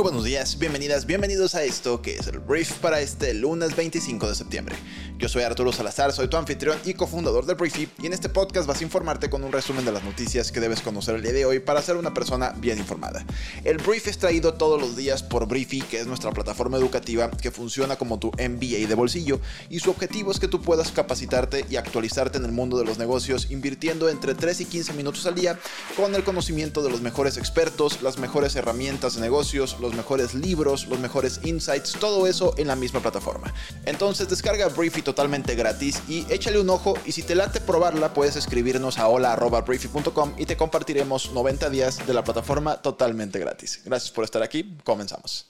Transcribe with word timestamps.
Muy 0.00 0.04
buenos 0.04 0.24
días, 0.24 0.58
bienvenidas, 0.58 1.04
bienvenidos 1.04 1.54
a 1.54 1.62
esto 1.62 2.00
que 2.00 2.16
es 2.16 2.26
el 2.26 2.38
brief 2.38 2.72
para 2.78 3.02
este 3.02 3.34
lunes 3.34 3.76
25 3.76 4.30
de 4.30 4.34
septiembre. 4.34 4.74
Yo 5.18 5.28
soy 5.28 5.42
Arturo 5.42 5.70
Salazar, 5.70 6.10
soy 6.14 6.28
tu 6.28 6.38
anfitrión 6.38 6.78
y 6.86 6.94
cofundador 6.94 7.44
del 7.44 7.56
Briefy 7.56 7.86
y 7.98 8.06
en 8.06 8.14
este 8.14 8.30
podcast 8.30 8.66
vas 8.66 8.80
a 8.80 8.84
informarte 8.84 9.28
con 9.28 9.44
un 9.44 9.52
resumen 9.52 9.84
de 9.84 9.92
las 9.92 10.02
noticias 10.02 10.50
que 10.50 10.60
debes 10.60 10.80
conocer 10.80 11.16
el 11.16 11.22
día 11.22 11.34
de 11.34 11.44
hoy 11.44 11.58
para 11.58 11.82
ser 11.82 11.96
una 11.96 12.14
persona 12.14 12.54
bien 12.56 12.78
informada. 12.78 13.26
El 13.62 13.76
brief 13.76 14.08
es 14.08 14.16
traído 14.16 14.54
todos 14.54 14.80
los 14.80 14.96
días 14.96 15.22
por 15.22 15.46
Briefy, 15.46 15.82
que 15.82 16.00
es 16.00 16.06
nuestra 16.06 16.30
plataforma 16.30 16.78
educativa 16.78 17.30
que 17.30 17.50
funciona 17.50 17.96
como 17.96 18.18
tu 18.18 18.28
MBA 18.28 18.88
de 18.88 18.94
bolsillo 18.94 19.38
y 19.68 19.80
su 19.80 19.90
objetivo 19.90 20.32
es 20.32 20.40
que 20.40 20.48
tú 20.48 20.62
puedas 20.62 20.92
capacitarte 20.92 21.66
y 21.68 21.76
actualizarte 21.76 22.38
en 22.38 22.46
el 22.46 22.52
mundo 22.52 22.78
de 22.78 22.86
los 22.86 22.96
negocios 22.96 23.50
invirtiendo 23.50 24.08
entre 24.08 24.34
3 24.34 24.62
y 24.62 24.64
15 24.64 24.94
minutos 24.94 25.26
al 25.26 25.34
día 25.34 25.58
con 25.94 26.14
el 26.14 26.24
conocimiento 26.24 26.82
de 26.82 26.88
los 26.88 27.02
mejores 27.02 27.36
expertos, 27.36 28.00
las 28.00 28.16
mejores 28.16 28.56
herramientas 28.56 29.16
de 29.16 29.20
negocios, 29.20 29.76
los 29.78 29.89
mejores 29.94 30.34
libros, 30.34 30.86
los 30.86 30.98
mejores 30.98 31.40
insights, 31.44 31.92
todo 31.98 32.26
eso 32.26 32.54
en 32.56 32.68
la 32.68 32.76
misma 32.76 33.00
plataforma. 33.00 33.52
Entonces 33.84 34.28
descarga 34.28 34.68
Briefy 34.68 35.02
totalmente 35.02 35.54
gratis 35.54 36.02
y 36.08 36.26
échale 36.30 36.60
un 36.60 36.70
ojo 36.70 36.94
y 37.04 37.12
si 37.12 37.22
te 37.22 37.34
late 37.34 37.60
probarla 37.60 38.14
puedes 38.14 38.36
escribirnos 38.36 38.98
a 38.98 39.08
hola.briefy.com 39.08 40.34
y 40.36 40.46
te 40.46 40.56
compartiremos 40.56 41.32
90 41.32 41.70
días 41.70 42.06
de 42.06 42.14
la 42.14 42.24
plataforma 42.24 42.80
totalmente 42.80 43.38
gratis. 43.38 43.80
Gracias 43.84 44.10
por 44.10 44.24
estar 44.24 44.42
aquí, 44.42 44.76
comenzamos. 44.84 45.49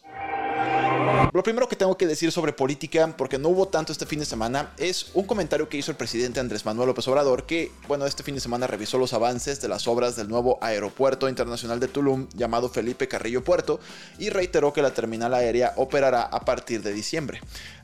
Lo 1.33 1.43
primero 1.43 1.69
que 1.69 1.77
tengo 1.77 1.97
que 1.97 2.07
decir 2.07 2.33
sobre 2.33 2.53
política, 2.53 3.15
porque 3.17 3.39
no 3.39 3.49
hubo 3.49 3.69
tanto 3.69 3.93
este 3.93 4.07
fin 4.07 4.19
de 4.19 4.25
semana, 4.25 4.71
es 4.79 5.11
un 5.15 5.25
comentario 5.25 5.69
que 5.69 5.77
hizo 5.77 5.91
el 5.91 5.97
presidente 5.97 6.41
Andrés 6.41 6.65
Manuel 6.65 6.89
López 6.89 7.07
Obrador, 7.09 7.47
que, 7.47 7.71
bueno, 7.89 8.07
este 8.07 8.23
fin 8.23 8.35
de 8.35 8.41
semana 8.41 8.67
revisó 8.67 8.99
los 8.99 9.13
avances 9.13 9.61
de 9.61 9.69
las 9.69 9.87
obras 9.89 10.17
del 10.17 10.29
nuevo 10.29 10.59
aeropuerto 10.61 11.29
internacional 11.29 11.81
de 11.81 11.89
Tulum 11.89 12.29
llamado 12.35 12.69
Felipe 12.69 13.09
Carrillo 13.09 13.43
Puerto 13.45 13.81
y 14.19 14.31
reiteró 14.31 14.73
que 14.73 14.83
la 14.83 14.93
terminal 14.93 15.35
aérea 15.35 15.73
operará 15.77 16.23
a 16.23 16.41
partir 16.41 16.83
de 16.83 16.93
diciembre. 16.93 17.41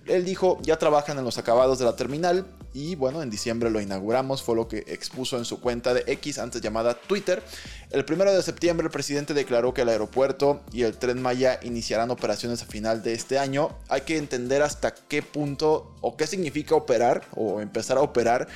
Él 0.08 0.24
dijo, 0.24 0.58
ya 0.62 0.78
trabajan 0.78 1.18
en 1.18 1.24
los 1.24 1.38
acabados 1.38 1.78
de 1.78 1.84
la 1.84 1.96
terminal 1.96 2.46
y 2.72 2.94
bueno, 2.94 3.22
en 3.22 3.30
diciembre 3.30 3.70
lo 3.70 3.80
inauguramos, 3.80 4.42
fue 4.42 4.54
lo 4.54 4.68
que 4.68 4.84
expuso 4.86 5.38
en 5.38 5.44
su 5.44 5.60
cuenta 5.60 5.94
de 5.94 6.04
X, 6.06 6.38
antes 6.38 6.60
llamada 6.60 6.94
Twitter. 6.94 7.42
El 7.90 8.04
primero 8.04 8.32
de 8.34 8.42
septiembre 8.42 8.86
el 8.86 8.92
presidente 8.92 9.34
declaró 9.34 9.72
que 9.74 9.82
el 9.82 9.88
aeropuerto 9.88 10.60
y 10.72 10.82
el 10.82 10.96
tren 10.96 11.20
Maya 11.20 11.58
iniciarán 11.62 12.10
operaciones 12.10 12.62
a 12.62 12.66
final 12.66 13.02
de 13.02 13.14
este 13.14 13.38
año. 13.38 13.70
Hay 13.88 14.02
que 14.02 14.16
entender 14.16 14.62
hasta 14.62 14.94
qué 14.94 15.22
punto 15.22 15.94
o 16.00 16.16
qué 16.16 16.26
significa 16.26 16.74
operar 16.74 17.26
o 17.34 17.60
empezar 17.60 17.96
a 17.98 18.02
operar 18.02 18.48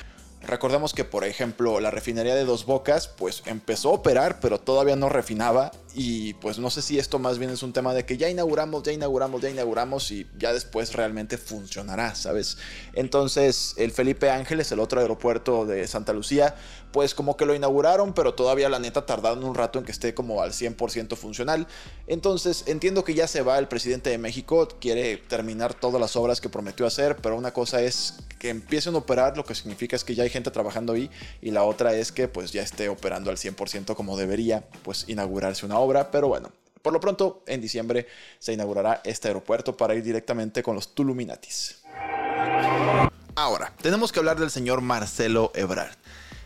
Recordemos 0.43 0.93
que, 0.93 1.05
por 1.05 1.23
ejemplo, 1.23 1.79
la 1.79 1.91
refinería 1.91 2.33
de 2.33 2.45
Dos 2.45 2.65
Bocas, 2.65 3.07
pues 3.07 3.43
empezó 3.45 3.89
a 3.89 3.93
operar, 3.93 4.39
pero 4.39 4.59
todavía 4.59 4.95
no 4.95 5.07
refinaba. 5.07 5.71
Y 5.93 6.35
pues 6.35 6.57
no 6.57 6.69
sé 6.69 6.81
si 6.81 6.97
esto 6.99 7.19
más 7.19 7.37
bien 7.37 7.51
es 7.51 7.63
un 7.63 7.73
tema 7.73 7.93
de 7.93 8.05
que 8.05 8.17
ya 8.17 8.29
inauguramos, 8.29 8.83
ya 8.83 8.93
inauguramos, 8.93 9.41
ya 9.41 9.49
inauguramos 9.49 10.11
y 10.11 10.25
ya 10.37 10.53
después 10.53 10.93
realmente 10.93 11.37
funcionará, 11.37 12.15
¿sabes? 12.15 12.57
Entonces, 12.93 13.73
el 13.77 13.91
Felipe 13.91 14.29
Ángeles, 14.29 14.71
el 14.71 14.79
otro 14.79 15.01
aeropuerto 15.01 15.65
de 15.65 15.87
Santa 15.87 16.13
Lucía, 16.13 16.55
pues 16.91 17.15
como 17.15 17.37
que 17.37 17.45
lo 17.45 17.55
inauguraron, 17.55 18.13
pero 18.13 18.33
todavía 18.33 18.69
la 18.69 18.79
neta 18.79 19.05
tardaron 19.05 19.43
un 19.43 19.55
rato 19.55 19.79
en 19.79 19.85
que 19.85 19.91
esté 19.91 20.13
como 20.13 20.41
al 20.41 20.51
100% 20.51 21.15
funcional. 21.15 21.67
Entonces, 22.07 22.65
entiendo 22.67 23.03
que 23.03 23.13
ya 23.13 23.27
se 23.27 23.41
va 23.41 23.57
el 23.59 23.67
presidente 23.67 24.09
de 24.09 24.17
México, 24.17 24.67
quiere 24.79 25.17
terminar 25.17 25.73
todas 25.73 25.99
las 25.99 26.15
obras 26.15 26.41
que 26.41 26.49
prometió 26.49 26.85
hacer, 26.85 27.17
pero 27.17 27.37
una 27.37 27.53
cosa 27.53 27.81
es 27.81 28.15
que 28.39 28.49
empiecen 28.49 28.95
a 28.95 28.99
operar, 28.99 29.37
lo 29.37 29.45
que 29.45 29.55
significa 29.55 29.95
es 29.95 30.03
que 30.03 30.15
ya 30.15 30.23
hay 30.23 30.29
gente 30.29 30.51
trabajando 30.51 30.93
ahí 30.93 31.09
y 31.41 31.51
la 31.51 31.63
otra 31.63 31.93
es 31.93 32.11
que 32.11 32.27
pues 32.27 32.51
ya 32.51 32.61
esté 32.61 32.89
operando 32.89 33.29
al 33.29 33.37
100% 33.37 33.95
como 33.95 34.17
debería 34.17 34.63
pues 34.83 35.05
inaugurarse 35.07 35.65
una 35.65 35.77
obra, 35.79 35.80
pero 36.11 36.27
bueno, 36.27 36.51
por 36.81 36.93
lo 36.93 36.99
pronto 36.99 37.43
en 37.47 37.61
diciembre 37.61 38.07
se 38.39 38.53
inaugurará 38.53 39.01
este 39.03 39.27
aeropuerto 39.27 39.75
para 39.75 39.95
ir 39.95 40.03
directamente 40.03 40.63
con 40.63 40.75
los 40.75 40.93
Tuluminatis. 40.93 41.81
Ahora, 43.35 43.73
tenemos 43.81 44.11
que 44.11 44.19
hablar 44.19 44.39
del 44.39 44.51
señor 44.51 44.81
Marcelo 44.81 45.51
Ebrard. 45.55 45.95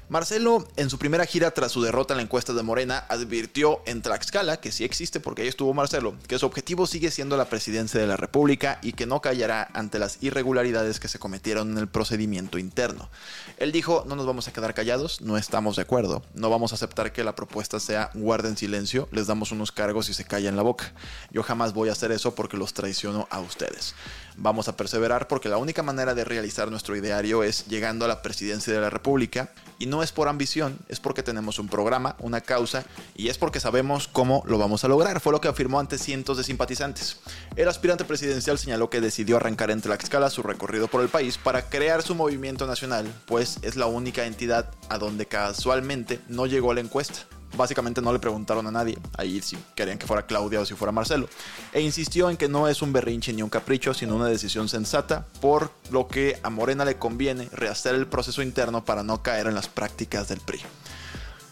Marcelo, 0.07 0.67
en 0.75 0.91
su 0.91 0.99
primera 0.99 1.25
gira 1.25 1.49
tras 1.49 1.71
su 1.71 1.81
derrota 1.81 2.13
en 2.13 2.17
la 2.17 2.23
encuesta 2.23 2.53
de 2.53 2.61
Morena, 2.61 3.05
advirtió 3.09 3.81
en 3.88 4.03
Tlaxcala, 4.03 4.57
que 4.57 4.71
sí 4.71 4.83
existe 4.83 5.19
porque 5.19 5.41
ahí 5.41 5.47
estuvo 5.47 5.73
Marcelo, 5.73 6.13
que 6.27 6.38
su 6.38 6.45
objetivo 6.45 6.85
sigue 6.85 7.09
siendo 7.09 7.38
la 7.38 7.49
presidencia 7.49 7.99
de 7.99 8.05
la 8.05 8.15
República 8.15 8.77
y 8.83 8.94
que 8.94 9.07
no 9.07 9.19
callará 9.19 9.67
ante 9.73 9.97
las 9.97 10.21
irregularidades 10.21 10.99
que 10.99 11.07
se 11.07 11.17
cometieron 11.17 11.71
en 11.71 11.79
el 11.79 11.88
procedimiento 11.88 12.59
interno. 12.59 13.09
Él 13.57 13.71
dijo, 13.71 14.03
no 14.07 14.15
nos 14.15 14.27
vamos 14.27 14.47
a 14.47 14.53
quedar 14.53 14.75
callados, 14.75 15.21
no 15.21 15.39
estamos 15.39 15.75
de 15.75 15.81
acuerdo, 15.81 16.21
no 16.35 16.51
vamos 16.51 16.71
a 16.71 16.75
aceptar 16.75 17.11
que 17.11 17.23
la 17.23 17.35
propuesta 17.35 17.79
sea 17.79 18.11
guarden 18.13 18.57
silencio, 18.57 19.09
les 19.11 19.25
damos 19.25 19.51
unos 19.51 19.71
cargos 19.71 20.09
y 20.09 20.13
se 20.13 20.25
callan 20.25 20.55
la 20.55 20.61
boca. 20.61 20.94
Yo 21.31 21.41
jamás 21.41 21.73
voy 21.73 21.89
a 21.89 21.94
hacer 21.94 22.11
eso 22.11 22.35
porque 22.35 22.57
los 22.57 22.75
traiciono 22.75 23.27
a 23.31 23.39
ustedes. 23.39 23.95
Vamos 24.38 24.68
a 24.68 24.75
perseverar 24.75 25.28
porque 25.28 25.50
la 25.50 25.57
única 25.57 25.81
manera 25.81 26.13
de 26.13 26.25
realizar 26.25 26.69
nuestro 26.69 26.96
ideario 26.96 27.44
es 27.44 27.66
llegando 27.68 28.06
a 28.06 28.07
la 28.07 28.22
presidencia 28.22 28.73
de 28.73 28.81
la 28.81 28.90
República 28.90 29.51
y 29.79 29.85
no 29.85 30.03
es 30.03 30.12
por 30.12 30.28
ambición, 30.28 30.78
es 30.90 31.00
porque 31.00 31.23
tenemos 31.23 31.59
un 31.59 31.68
programa, 31.68 32.16
una 32.19 32.41
causa 32.41 32.85
y 33.16 33.29
es 33.29 33.38
porque 33.38 33.59
sabemos 33.59 34.07
cómo 34.07 34.44
lo 34.45 34.57
vamos 34.57 34.84
a 34.84 34.88
lograr. 34.88 35.19
Fue 35.19 35.31
lo 35.31 35.41
que 35.41 35.47
afirmó 35.47 35.79
ante 35.79 35.97
cientos 35.97 36.38
de 36.38 36.44
simpatizantes. 36.44 37.19
El 37.56 37.68
aspirante 37.68 38.06
presidencial 38.06 38.57
señaló 38.57 38.90
que 38.90 39.01
decidió 39.01 39.38
arrancar 39.38 39.72
en 39.72 39.81
Tlaxcala 39.81 40.29
su 40.29 40.44
recorrido 40.44 40.88
por 40.88 41.01
el 41.01 41.09
país 41.09 41.38
para 41.38 41.69
crear 41.69 42.01
su 42.03 42.16
movimiento 42.16 42.68
nacional, 42.68 43.06
pues 43.25 43.59
es 43.62 43.75
la 43.75 43.85
única 43.85 44.25
entidad 44.25 44.69
a 44.90 44.97
donde 44.97 45.25
casualmente 45.25 46.19
no 46.28 46.45
llegó 46.45 46.74
la 46.74 46.81
encuesta. 46.81 47.34
Básicamente 47.55 48.01
no 48.01 48.11
le 48.11 48.19
preguntaron 48.19 48.67
a 48.67 48.71
nadie 48.71 48.97
ahí 49.17 49.41
si 49.41 49.57
querían 49.75 49.97
que 49.97 50.07
fuera 50.07 50.25
Claudia 50.25 50.61
o 50.61 50.66
si 50.66 50.73
fuera 50.73 50.91
Marcelo. 50.91 51.27
E 51.73 51.81
insistió 51.81 52.29
en 52.29 52.38
que 52.38 52.47
no 52.47 52.67
es 52.67 52.81
un 52.81 52.93
berrinche 52.93 53.33
ni 53.33 53.41
un 53.41 53.49
capricho, 53.49 53.93
sino 53.93 54.16
una 54.16 54.27
decisión 54.27 54.69
sensata, 54.69 55.25
por 55.41 55.71
lo 55.91 56.07
que 56.07 56.39
a 56.44 56.49
Morena 56.49 56.85
le 56.85 56.97
conviene 56.97 57.49
rehacer 57.51 57.95
el 57.95 58.07
proceso 58.07 58.41
interno 58.41 58.83
para 58.83 59.03
no 59.03 59.21
caer 59.21 59.47
en 59.47 59.55
las 59.55 59.67
prácticas 59.67 60.27
del 60.27 60.39
PRI. 60.39 60.61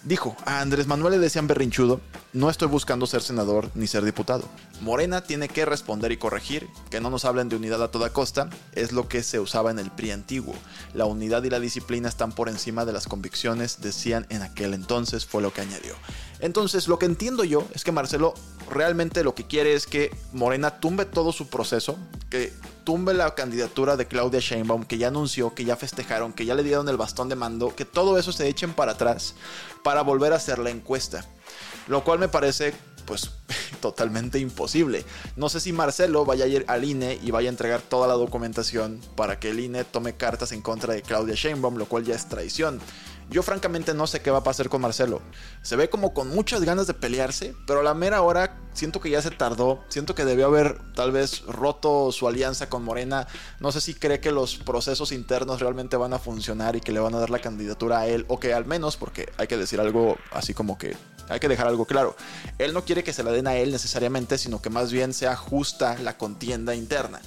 Dijo, 0.05 0.35
a 0.45 0.59
Andrés 0.59 0.85
Manuel 0.85 1.13
le 1.13 1.19
decían 1.19 1.47
berrinchudo, 1.47 2.01
no 2.33 2.49
estoy 2.49 2.67
buscando 2.67 3.07
ser 3.07 3.21
senador 3.21 3.71
ni 3.73 3.87
ser 3.87 4.03
diputado. 4.03 4.43
Morena 4.81 5.21
tiene 5.21 5.47
que 5.47 5.63
responder 5.63 6.11
y 6.11 6.17
corregir, 6.17 6.67
que 6.89 6.99
no 6.99 7.09
nos 7.09 7.23
hablen 7.23 7.47
de 7.47 7.55
unidad 7.55 7.81
a 7.81 7.89
toda 7.89 8.11
costa, 8.11 8.49
es 8.73 8.91
lo 8.91 9.07
que 9.07 9.23
se 9.23 9.39
usaba 9.39 9.71
en 9.71 9.79
el 9.79 9.91
PRI 9.91 10.11
antiguo. 10.11 10.55
La 10.93 11.05
unidad 11.05 11.43
y 11.43 11.49
la 11.49 11.61
disciplina 11.61 12.09
están 12.09 12.33
por 12.33 12.49
encima 12.49 12.83
de 12.83 12.91
las 12.91 13.07
convicciones, 13.07 13.79
decían 13.79 14.25
en 14.27 14.41
aquel 14.41 14.73
entonces, 14.73 15.25
fue 15.25 15.41
lo 15.41 15.53
que 15.53 15.61
añadió. 15.61 15.95
Entonces, 16.41 16.89
lo 16.89 16.99
que 16.99 17.05
entiendo 17.05 17.45
yo 17.45 17.65
es 17.73 17.85
que 17.85 17.93
Marcelo 17.93 18.33
realmente 18.73 19.23
lo 19.23 19.35
que 19.35 19.45
quiere 19.45 19.73
es 19.73 19.87
que 19.87 20.15
Morena 20.31 20.79
tumbe 20.79 21.05
todo 21.05 21.31
su 21.31 21.49
proceso, 21.49 21.97
que 22.29 22.51
tumbe 22.83 23.13
la 23.13 23.35
candidatura 23.35 23.95
de 23.95 24.07
Claudia 24.07 24.39
Sheinbaum, 24.39 24.83
que 24.83 24.97
ya 24.97 25.07
anunció, 25.07 25.53
que 25.53 25.65
ya 25.65 25.75
festejaron, 25.75 26.33
que 26.33 26.45
ya 26.45 26.55
le 26.55 26.63
dieron 26.63 26.89
el 26.89 26.97
bastón 26.97 27.29
de 27.29 27.35
mando, 27.35 27.75
que 27.75 27.85
todo 27.85 28.17
eso 28.17 28.31
se 28.31 28.47
echen 28.47 28.73
para 28.73 28.93
atrás 28.93 29.35
para 29.83 30.01
volver 30.01 30.33
a 30.33 30.37
hacer 30.37 30.59
la 30.59 30.69
encuesta. 30.69 31.25
Lo 31.87 32.03
cual 32.03 32.19
me 32.19 32.27
parece 32.27 32.73
pues 33.05 33.31
totalmente 33.81 34.39
imposible. 34.39 35.05
No 35.35 35.49
sé 35.49 35.59
si 35.59 35.73
Marcelo 35.73 36.25
vaya 36.25 36.45
a 36.45 36.47
ir 36.47 36.65
al 36.67 36.83
INE 36.83 37.19
y 37.21 37.31
vaya 37.31 37.49
a 37.49 37.51
entregar 37.51 37.81
toda 37.81 38.07
la 38.07 38.13
documentación 38.13 38.99
para 39.15 39.39
que 39.39 39.51
el 39.51 39.59
INE 39.59 39.83
tome 39.83 40.15
cartas 40.15 40.51
en 40.51 40.61
contra 40.61 40.93
de 40.93 41.01
Claudia 41.01 41.35
Sheinbaum, 41.35 41.75
lo 41.75 41.85
cual 41.85 42.05
ya 42.05 42.15
es 42.15 42.27
traición. 42.27 42.79
Yo 43.29 43.43
francamente 43.43 43.93
no 43.93 44.07
sé 44.07 44.21
qué 44.21 44.31
va 44.31 44.39
a 44.39 44.43
pasar 44.43 44.69
con 44.69 44.81
Marcelo. 44.81 45.21
Se 45.61 45.75
ve 45.75 45.89
como 45.89 46.13
con 46.13 46.29
muchas 46.29 46.61
ganas 46.63 46.87
de 46.87 46.93
pelearse, 46.93 47.55
pero 47.65 47.79
a 47.79 47.83
la 47.83 47.93
mera 47.93 48.21
hora 48.21 48.57
siento 48.73 48.99
que 48.99 49.09
ya 49.09 49.21
se 49.21 49.31
tardó. 49.31 49.83
Siento 49.89 50.15
que 50.15 50.25
debió 50.25 50.47
haber 50.47 50.79
tal 50.93 51.11
vez 51.11 51.41
roto 51.41 52.11
su 52.11 52.27
alianza 52.27 52.69
con 52.69 52.83
Morena. 52.83 53.27
No 53.59 53.71
sé 53.71 53.81
si 53.81 53.93
cree 53.93 54.19
que 54.19 54.31
los 54.31 54.57
procesos 54.57 55.11
internos 55.11 55.61
realmente 55.61 55.97
van 55.97 56.13
a 56.13 56.19
funcionar 56.19 56.75
y 56.75 56.81
que 56.81 56.91
le 56.91 56.99
van 56.99 57.15
a 57.15 57.19
dar 57.19 57.29
la 57.29 57.39
candidatura 57.39 57.99
a 57.99 58.07
él. 58.07 58.25
O 58.27 58.39
que 58.39 58.53
al 58.53 58.65
menos, 58.65 58.97
porque 58.97 59.31
hay 59.37 59.47
que 59.47 59.57
decir 59.57 59.79
algo 59.79 60.17
así 60.31 60.53
como 60.53 60.77
que 60.77 60.95
hay 61.29 61.39
que 61.39 61.47
dejar 61.47 61.67
algo 61.67 61.85
claro. 61.85 62.15
Él 62.57 62.73
no 62.73 62.83
quiere 62.83 63.03
que 63.03 63.13
se 63.13 63.23
la 63.23 63.31
den 63.31 63.47
a 63.47 63.55
él 63.55 63.71
necesariamente, 63.71 64.37
sino 64.37 64.61
que 64.61 64.69
más 64.69 64.91
bien 64.91 65.13
sea 65.13 65.35
justa 65.35 65.97
la 65.99 66.17
contienda 66.17 66.75
interna 66.75 67.21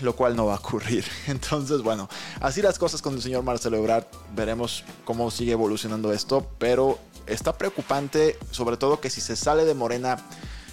lo 0.00 0.14
cual 0.14 0.36
no 0.36 0.46
va 0.46 0.54
a 0.54 0.58
ocurrir. 0.58 1.04
Entonces, 1.26 1.82
bueno, 1.82 2.08
así 2.40 2.62
las 2.62 2.78
cosas 2.78 3.02
con 3.02 3.14
el 3.14 3.22
señor 3.22 3.42
Marcelo 3.42 3.76
Ebrard. 3.76 4.04
Veremos 4.34 4.84
cómo 5.04 5.30
sigue 5.30 5.52
evolucionando 5.52 6.12
esto, 6.12 6.46
pero 6.58 6.98
está 7.26 7.56
preocupante, 7.56 8.38
sobre 8.50 8.76
todo 8.76 9.00
que 9.00 9.10
si 9.10 9.20
se 9.20 9.36
sale 9.36 9.64
de 9.64 9.74
Morena 9.74 10.18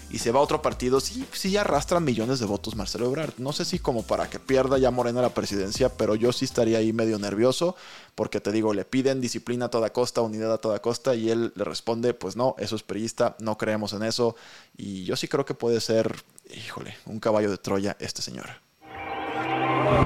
y 0.09 0.19
se 0.19 0.31
va 0.31 0.39
a 0.39 0.43
otro 0.43 0.61
partido, 0.61 0.99
sí, 0.99 1.25
sí 1.33 1.57
arrastra 1.57 1.99
millones 1.99 2.39
de 2.39 2.45
votos 2.45 2.75
Marcelo 2.75 3.07
Ebrard. 3.07 3.33
No 3.37 3.51
sé 3.51 3.65
si 3.65 3.79
como 3.79 4.03
para 4.03 4.29
que 4.29 4.39
pierda 4.39 4.77
ya 4.77 4.91
Morena 4.91 5.21
la 5.21 5.33
presidencia, 5.33 5.89
pero 5.89 6.15
yo 6.15 6.31
sí 6.31 6.45
estaría 6.45 6.77
ahí 6.77 6.93
medio 6.93 7.17
nervioso, 7.19 7.75
porque 8.13 8.39
te 8.39 8.51
digo, 8.51 8.73
le 8.73 8.85
piden 8.85 9.19
disciplina 9.19 9.65
a 9.65 9.69
toda 9.69 9.91
costa, 9.91 10.21
unidad 10.21 10.53
a 10.53 10.59
toda 10.59 10.79
costa, 10.79 11.15
y 11.15 11.31
él 11.31 11.51
le 11.55 11.63
responde, 11.63 12.13
pues 12.13 12.35
no, 12.35 12.55
eso 12.59 12.75
es 12.75 12.83
periodista, 12.83 13.35
no 13.39 13.57
creemos 13.57 13.93
en 13.93 14.03
eso, 14.03 14.35
y 14.77 15.03
yo 15.05 15.15
sí 15.15 15.27
creo 15.27 15.45
que 15.45 15.55
puede 15.55 15.81
ser, 15.81 16.23
híjole, 16.53 16.95
un 17.05 17.19
caballo 17.19 17.49
de 17.49 17.57
Troya 17.57 17.97
este 17.99 18.21
señor. 18.21 18.64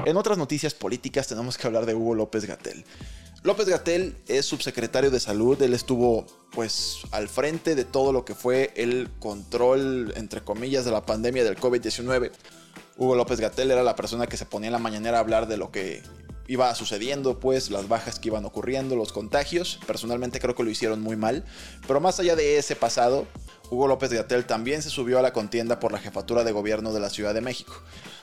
En 0.06 0.16
otras 0.16 0.38
noticias 0.38 0.74
políticas 0.74 1.26
tenemos 1.26 1.58
que 1.58 1.66
hablar 1.66 1.84
de 1.84 1.94
Hugo 1.94 2.14
López 2.14 2.46
Gatel. 2.46 2.84
López 3.42 3.68
Gatel 3.68 4.16
es 4.28 4.46
subsecretario 4.46 5.10
de 5.10 5.18
salud, 5.18 5.60
él 5.62 5.74
estuvo 5.74 6.26
pues 6.52 6.98
al 7.10 7.28
frente 7.28 7.74
de 7.74 7.84
todo 7.84 8.12
lo 8.12 8.24
que 8.24 8.34
fue 8.34 8.72
el 8.76 9.08
control, 9.18 10.12
entre 10.16 10.42
comillas, 10.42 10.84
de 10.84 10.90
la 10.90 11.06
pandemia 11.06 11.44
del 11.44 11.56
COVID-19. 11.56 12.30
Hugo 12.98 13.14
López 13.16 13.40
Gatel 13.40 13.70
era 13.70 13.82
la 13.82 13.96
persona 13.96 14.26
que 14.26 14.36
se 14.36 14.46
ponía 14.46 14.68
en 14.68 14.74
la 14.74 14.78
mañanera 14.78 15.18
a 15.18 15.20
hablar 15.20 15.48
de 15.48 15.56
lo 15.56 15.70
que 15.70 16.02
iba 16.48 16.74
sucediendo, 16.74 17.38
pues 17.40 17.70
las 17.70 17.88
bajas 17.88 18.18
que 18.18 18.28
iban 18.28 18.44
ocurriendo, 18.44 18.96
los 18.96 19.12
contagios. 19.12 19.80
Personalmente 19.86 20.40
creo 20.40 20.54
que 20.54 20.64
lo 20.64 20.70
hicieron 20.70 21.00
muy 21.00 21.16
mal, 21.16 21.44
pero 21.86 22.00
más 22.00 22.20
allá 22.20 22.36
de 22.36 22.58
ese 22.58 22.76
pasado, 22.76 23.26
Hugo 23.70 23.86
López 23.86 24.12
Gatel 24.12 24.44
también 24.44 24.82
se 24.82 24.90
subió 24.90 25.18
a 25.18 25.22
la 25.22 25.32
contienda 25.32 25.78
por 25.78 25.92
la 25.92 25.98
jefatura 25.98 26.42
de 26.42 26.52
gobierno 26.52 26.92
de 26.92 27.00
la 27.00 27.08
Ciudad 27.08 27.34
de 27.34 27.40
México. 27.40 27.72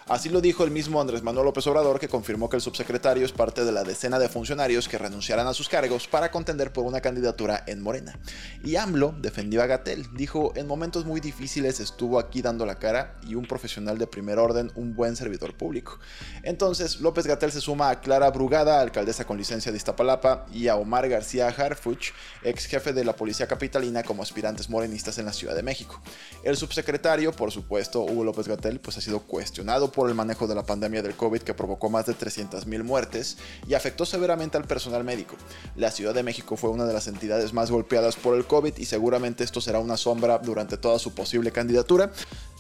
Así 0.10 0.30
lo 0.30 0.40
dijo 0.40 0.64
el 0.64 0.72
mismo 0.72 1.02
Andrés 1.02 1.22
Manuel 1.22 1.48
López 1.48 1.68
Obrador, 1.68 2.00
que 2.00 2.08
confirmó 2.08 2.48
que 2.48 2.56
el 2.56 2.62
subsecretario 2.62 3.26
es 3.26 3.34
parte 3.34 3.66
de 3.66 3.74
la 3.74 3.84
decena 3.84 4.18
de 4.18 4.30
funcionarios 4.30 4.88
que 4.88 4.98
renunciarán 4.98 5.48
a 5.48 5.54
sus 5.54 5.68
cargos 5.68 6.08
para 6.08 6.32
contender 6.32 6.72
por 6.72 6.86
una 6.86 7.02
candidatura 7.02 7.66
en 7.68 7.82
Morena. 7.82 8.18
Y 8.64 8.78
AMLO 8.78 9.14
defendió 9.20 9.62
a 9.62 9.66
Gatel, 9.66 10.08
dijo, 10.14 10.54
en 10.56 10.66
momentos 10.66 11.04
muy 11.04 11.20
difíciles 11.20 11.82
estuvo 11.82 12.20
aquí 12.20 12.42
dando 12.42 12.66
la 12.66 12.80
cara 12.80 13.18
y 13.28 13.36
un 13.36 13.46
profesional 13.46 13.98
de 13.98 14.08
primer 14.08 14.40
orden, 14.40 14.72
un 14.76 14.96
buen 14.96 15.18
servidor 15.18 15.58
público. 15.58 16.00
Entonces, 16.42 17.02
López 17.02 17.28
Gatel 17.28 17.52
se 17.52 17.60
suma 17.60 17.90
a 17.90 18.00
Clara 18.00 18.32
Brugada, 18.32 18.80
alcaldesa 18.80 19.26
con 19.26 19.38
licencia 19.38 19.74
de 19.74 19.78
Iztapalapa, 19.78 20.46
y 20.54 20.70
a 20.70 20.78
Omar 20.78 21.10
García 21.10 21.50
Harfuch, 21.50 22.14
ex 22.44 22.66
jefe 22.68 22.94
de 22.94 23.04
la 23.04 23.14
Policía 23.14 23.48
Capitalina 23.48 24.04
como 24.04 24.24
aspirantes 24.24 24.70
morenistas 24.70 25.18
en 25.18 25.26
la 25.26 25.34
Ciudad 25.34 25.54
de 25.54 25.64
México. 25.64 26.02
El 26.44 26.56
subsecretario, 26.56 27.34
por 27.34 27.52
supuesto, 27.52 28.04
Hugo 28.04 28.24
López 28.24 28.48
Gatel, 28.48 28.80
pues 28.80 28.98
ha 28.98 29.02
sido 29.02 29.20
cuestionado 29.20 29.92
por 29.98 30.10
el 30.10 30.16
manejo 30.16 30.46
de 30.46 30.54
la 30.54 30.64
pandemia 30.64 31.02
del 31.02 31.16
COVID 31.16 31.42
que 31.42 31.56
provocó 31.56 31.90
más 31.90 32.06
de 32.06 32.14
300.000 32.14 32.84
muertes 32.84 33.40
y 33.68 33.74
afectó 33.74 34.06
severamente 34.06 34.56
al 34.56 34.66
personal 34.66 35.04
médico. 35.04 35.36
La 35.76 35.90
Ciudad 35.90 36.14
de 36.14 36.22
México 36.22 36.56
fue 36.56 36.70
una 36.70 36.86
de 36.86 36.94
las 36.94 37.08
entidades 37.08 37.52
más 37.52 37.72
golpeadas 37.72 38.16
por 38.16 38.38
el 38.38 38.46
COVID 38.46 38.78
y 38.78 38.86
seguramente 38.86 39.44
esto 39.44 39.60
será 39.60 39.80
una 39.80 39.98
sombra 39.98 40.38
durante 40.38 40.78
toda 40.78 41.00
su 41.00 41.16
posible 41.16 41.52
candidatura. 41.52 42.12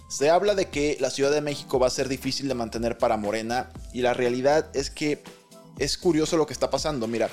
Se 0.07 0.31
habla 0.31 0.56
de 0.56 0.69
que 0.69 0.98
la 1.00 1.12
Ciudad 1.12 1.30
de 1.30 1.42
México 1.42 1.78
va 1.78 1.86
a 1.86 1.92
ser 1.92 2.10
difícil 2.10 2.48
de 2.48 2.56
mantener 2.56 2.98
para 2.98 3.18
Morena 3.18 3.69
y 3.94 4.01
la 4.01 4.16
realidad 4.16 4.66
es 4.74 4.90
que 4.90 5.22
es 5.78 5.98
curioso 5.98 6.38
lo 6.38 6.46
que 6.46 6.54
está 6.54 6.70
pasando. 6.70 7.08
Mira, 7.08 7.30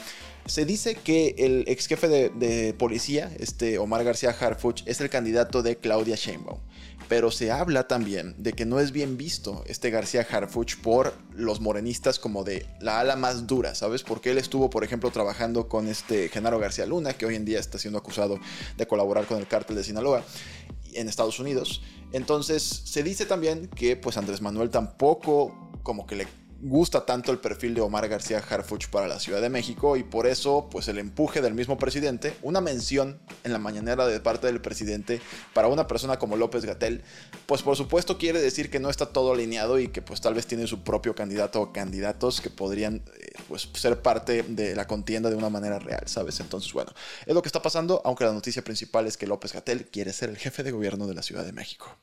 se 0.47 0.65
dice 0.65 0.95
que 0.95 1.35
el 1.39 1.65
ex 1.67 1.87
jefe 1.87 2.09
de, 2.09 2.75
policía, 2.75 3.33
este 3.39 3.79
Omar 3.79 4.05
García 4.05 4.31
Harfuch, 4.39 4.83
es 4.87 5.01
el 5.01 5.11
candidato 5.11 5.63
de 5.63 5.77
Claudia 5.77 6.17
Sheinbaum. 6.17 6.59
Pero 7.09 7.31
se 7.31 7.51
habla 7.51 7.87
también 7.87 8.35
de 8.39 8.55
que 8.55 8.65
no 8.65 8.81
es 8.81 8.91
bien 8.91 9.19
visto 9.19 9.63
este 9.67 9.91
García 9.91 10.27
Harfuch 10.29 10.77
por 10.81 11.15
los 11.35 11.61
morenistas 11.61 12.19
como 12.19 12.45
de 12.45 12.67
la 12.81 13.01
ala 13.01 13.17
más 13.17 13.47
dura, 13.47 13.75
¿sabes? 13.75 14.03
Porque 14.03 14.31
él 14.31 14.39
estuvo, 14.39 14.71
por 14.71 14.85
ejemplo, 14.85 15.11
trabajando 15.11 15.69
con 15.69 15.89
este 15.89 16.31
Genaro 16.31 16.59
García 16.59 16.87
Luna, 16.87 17.13
que 17.13 17.27
hoy 17.27 17.35
en 17.35 17.45
día 17.45 17.61
está 17.61 17.79
siendo 17.79 17.99
acusado 17.99 18.41
de 18.77 18.87
colaborar 18.87 19.27
con 19.27 19.39
el 19.39 19.47
cártel 19.47 19.77
de 19.77 19.85
Sinaloa 19.85 20.25
en 20.95 21.09
Estados 21.09 21.39
Unidos. 21.39 21.83
Entonces, 22.13 22.63
se 22.63 23.03
dice 23.03 23.27
también 23.27 23.69
que 23.69 23.97
pues 23.97 24.17
Andrés 24.17 24.41
Manuel 24.41 24.71
tampoco 24.71 25.71
como 25.83 26.07
que 26.07 26.17
le 26.17 26.27
gusta 26.61 27.05
tanto 27.05 27.33
el 27.33 27.39
perfil 27.39 27.75
de 27.75 27.81
Omar 27.81 28.09
García 28.09 28.39
Harfuch 28.39 28.89
para 28.89 29.09
la 29.09 29.21
Ciudad 29.21 29.41
de 29.41 29.49
México 29.49 29.97
y 29.97 30.03
por 30.03 30.27
eso 30.27 30.69
pues 30.71 30.89
el 30.89 30.99
empuje 30.99 31.41
del 31.41 31.55
mismo 31.55 31.79
presidente, 31.79 32.37
una 32.43 32.61
mención 32.61 33.21
en 33.45 33.53
la 33.53 33.59
mañanera 33.59 34.07
de 34.07 34.21
parte 34.21 34.47
del 34.47 34.61
presidente 34.61 35.21
para 35.53 35.69
una 35.69 35.87
persona 35.87 36.19
como 36.19 36.37
López 36.37 36.65
Gatel, 36.65 37.03
pues 37.47 37.63
por 37.63 37.77
supuesto 37.77 38.19
quiere 38.19 38.41
decir 38.41 38.71
que 38.71 38.81
no 38.81 38.91
está 38.91 39.07
todo 39.07 39.33
alineado 39.33 39.79
y 39.79 39.89
que 39.89 40.03
pues 40.03 40.21
tal 40.21 40.35
vez 40.35 40.47
tiene 40.47 40.67
su 40.67 40.83
propio 40.83 41.15
candidato 41.15 41.61
o 41.61 41.73
candidatos 41.73 42.41
que 42.41 42.51
podrían 42.51 43.03
eh, 43.19 43.33
pues 43.49 43.69
ser 43.75 44.01
parte 44.01 44.43
de 44.43 44.75
la 44.75 44.87
contienda 44.87 45.31
de 45.31 45.37
una 45.37 45.51
manera 45.51 45.79
real, 45.79 46.03
¿sabes? 46.07 46.41
Entonces 46.41 46.73
bueno, 46.73 46.93
es 47.27 47.35
lo 47.35 47.43
que 47.43 47.49
está 47.49 47.63
pasando, 47.63 48.03
aunque 48.05 48.25
la 48.25 48.33
noticia 48.33 48.63
principal 48.63 49.07
es 49.07 49.17
que 49.17 49.27
López 49.27 49.53
Gatel 49.53 49.87
quiere 49.87 50.13
ser 50.13 50.31
el 50.31 50.39
jefe 50.39 50.63
de 50.63 50.71
gobierno 50.71 51.07
de 51.07 51.15
la 51.15 51.23
Ciudad 51.23 51.45
de 51.45 51.53
México. 51.53 51.97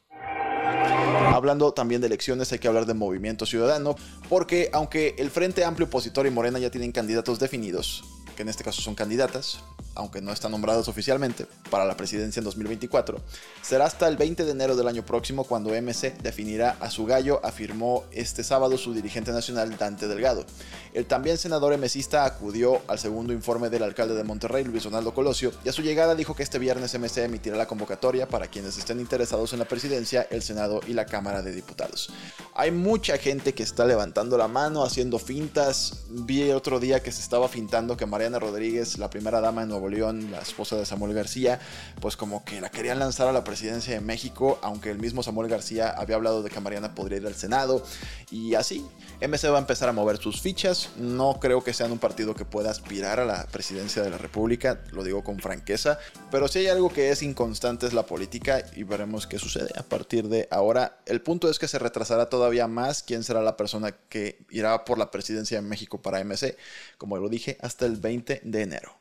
Hablando 1.28 1.74
también 1.74 2.02
de 2.02 2.08
elecciones, 2.08 2.52
hay 2.52 2.60
que 2.60 2.68
hablar 2.68 2.86
de 2.86 2.94
movimiento 2.94 3.46
ciudadano, 3.46 3.96
porque 4.30 4.70
aunque 4.74 5.16
el 5.18 5.30
Frente 5.30 5.64
Amplio 5.64 5.88
Opositor 5.88 6.28
y 6.28 6.32
Morena 6.32 6.60
ya 6.60 6.70
tienen 6.70 6.92
candidatos 6.92 7.40
definidos, 7.40 8.04
que 8.36 8.42
en 8.42 8.50
este 8.50 8.64
caso 8.64 8.82
son 8.82 8.96
candidatas, 8.96 9.64
aunque 9.96 10.22
no 10.22 10.32
están 10.32 10.52
nombradas 10.52 10.88
oficialmente, 10.88 11.46
para 11.70 11.86
la 11.86 11.98
presidencia 11.98 12.40
en 12.40 12.46
2024, 12.46 13.20
será 13.62 13.86
hasta 13.86 14.08
el 14.08 14.18
20 14.18 14.46
de 14.46 14.52
enero 14.52 14.76
del 14.76 14.88
año 14.88 15.06
próximo 15.06 15.44
cuando 15.44 15.70
MC 15.70 16.18
definirá 16.22 16.78
a 16.80 16.90
su 16.90 17.06
gallo, 17.06 17.40
afirmó 17.44 18.04
este 18.12 18.44
sábado 18.44 18.78
su 18.78 18.94
dirigente 18.94 19.32
nacional 19.32 19.78
Dante 19.78 20.08
Delgado. 20.08 20.46
El 20.94 21.06
también 21.06 21.38
senador 21.38 21.78
MCista 21.78 22.26
acudió 22.26 22.82
al 22.88 23.00
segundo 23.00 23.34
informe 23.34 23.70
del 23.70 23.84
alcalde 23.84 24.16
de 24.16 24.24
Monterrey, 24.24 24.64
Luis 24.64 24.84
Donaldo 24.84 25.14
Colosio, 25.14 25.52
y 25.64 25.70
a 25.70 25.74
su 25.74 25.82
llegada 25.82 26.16
dijo 26.16 26.36
que 26.36 26.44
este 26.44 26.60
viernes 26.60 26.94
MC 26.98 27.24
emitirá 27.24 27.56
la 27.56 27.68
convocatoria 27.68 28.28
para 28.28 28.48
quienes 28.48 28.78
estén 28.78 29.00
interesados 29.00 29.54
en 29.54 29.60
la 29.60 29.66
presidencia, 29.66 30.28
el 30.30 30.42
Senado 30.42 30.82
y 30.88 30.94
la 30.94 31.06
Cámara 31.06 31.42
de 31.42 31.54
Diputados. 31.54 32.12
Hay 32.54 32.72
mucha 32.72 33.18
gente 33.18 33.54
que 33.54 33.64
está 33.64 33.86
levantando 33.86 34.38
la 34.38 34.48
mano, 34.48 34.84
haciendo 34.84 35.20
fintas. 35.20 36.04
Vi 36.10 36.52
otro 36.52 36.80
día 36.80 37.02
que 37.02 37.12
se 37.12 37.22
estaba 37.22 37.48
fintando 37.48 37.98
que 37.98 38.06
Mariana 38.06 38.40
Rodríguez, 38.40 38.98
la 38.98 39.10
primera 39.10 39.42
dama 39.42 39.62
de 39.62 39.68
Nuevo 39.82 39.96
León, 39.96 40.30
la 40.30 40.40
esposa 40.40 40.76
de 40.76 40.86
Samuel 40.86 41.16
García, 41.16 41.60
pues 42.00 42.16
como 42.16 42.46
que 42.46 42.62
la 42.62 42.70
querían 42.70 43.00
lanzar 43.00 43.28
a 43.28 43.32
la 43.32 43.44
presidencia 43.44 43.96
de 43.96 44.02
México, 44.02 44.60
aunque 44.62 44.92
el 44.92 45.00
mismo 45.00 45.24
Samuel 45.24 45.50
García 45.50 45.90
había 45.90 46.18
hablado 46.18 46.44
de 46.44 46.52
que 46.52 46.60
Mariana 46.60 46.94
podría 46.94 47.18
ir 47.18 47.26
al 47.26 47.34
Senado. 47.34 47.84
Y 48.30 48.54
así, 48.54 48.86
MC 49.22 49.52
va 49.52 49.58
a 49.58 49.62
empezar 49.62 49.90
a 49.90 49.92
mover 49.92 50.18
sus 50.18 50.40
fichas. 50.40 50.90
No 50.98 51.40
creo 51.40 51.64
que 51.64 51.74
sean 51.74 51.92
un 51.92 51.98
partido 51.98 52.36
que 52.36 52.46
pueda 52.46 52.70
aspirar 52.70 53.20
a 53.20 53.26
la 53.26 53.48
presidencia 53.48 54.04
de 54.04 54.12
la 54.12 54.20
República, 54.20 54.82
lo 54.92 55.04
digo 55.04 55.24
con 55.24 55.40
franqueza. 55.40 55.98
Pero 56.30 56.48
si 56.48 56.60
hay 56.60 56.68
algo 56.68 56.90
que 56.90 57.10
es 57.10 57.24
inconstante 57.24 57.88
es 57.88 57.94
la 57.94 58.06
política 58.06 58.64
y 58.76 58.84
veremos 58.84 59.26
qué 59.26 59.40
sucede 59.40 59.72
a 59.76 59.84
partir 59.84 60.28
de 60.28 60.48
ahora. 60.52 61.00
El 61.08 61.22
punto 61.22 61.50
es 61.50 61.58
que 61.58 61.68
se 61.68 61.80
retrasará 61.80 62.28
todavía 62.28 62.68
más 62.68 63.02
quién 63.02 63.24
será 63.24 63.42
la 63.42 63.58
persona 63.58 63.94
que 64.10 64.46
irá 64.52 64.86
por 64.86 65.00
la 65.00 65.10
presidencia 65.10 65.60
de 65.60 65.68
México 65.68 66.04
para 66.04 66.24
MC, 66.24 66.56
como 67.00 67.18
lo 67.18 67.30
dije, 67.30 67.58
hasta 67.62 67.88
el 67.88 67.96
20 67.96 68.42
de 68.44 68.62
enero. 68.62 69.01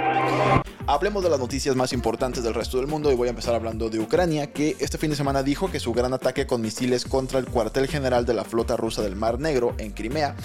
Hablemos 0.87 1.23
de 1.23 1.29
las 1.29 1.39
noticias 1.39 1.75
más 1.75 1.93
importantes 1.93 2.43
del 2.43 2.53
resto 2.53 2.77
del 2.77 2.87
mundo 2.87 3.11
y 3.11 3.15
voy 3.15 3.27
a 3.27 3.29
empezar 3.29 3.55
hablando 3.55 3.89
de 3.89 3.99
Ucrania, 3.99 4.51
que 4.51 4.75
este 4.79 4.97
fin 4.97 5.11
de 5.11 5.15
semana 5.15 5.41
dijo 5.41 5.71
que 5.71 5.79
su 5.79 5.93
gran 5.93 6.13
ataque 6.13 6.45
con 6.45 6.59
misiles 6.59 7.05
contra 7.05 7.39
el 7.39 7.45
cuartel 7.45 7.87
general 7.87 8.25
de 8.25 8.33
la 8.33 8.43
flota 8.43 8.75
rusa 8.75 9.01
del 9.01 9.15
Mar 9.15 9.39
Negro 9.39 9.73
en 9.77 9.91
Crimea 9.91 10.35